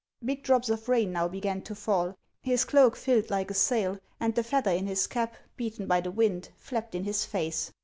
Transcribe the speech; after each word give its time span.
Big 0.25 0.41
drops 0.41 0.67
of 0.67 0.89
rain 0.89 1.11
now 1.11 1.27
began 1.27 1.61
to 1.61 1.75
fall; 1.75 2.17
his 2.41 2.65
cloak 2.65 2.95
filled 2.95 3.29
like 3.29 3.51
a 3.51 3.53
sail, 3.53 3.99
and 4.19 4.33
the 4.33 4.43
feather 4.43 4.71
in 4.71 4.87
his 4.87 5.05
cap, 5.05 5.35
beaten 5.55 5.85
by 5.85 6.01
the 6.01 6.09
wind, 6.09 6.49
flapped 6.57 6.95
in 6.95 7.03
his 7.03 7.23
face. 7.23 7.71